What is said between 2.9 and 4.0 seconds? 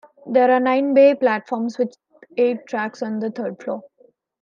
on the third floor.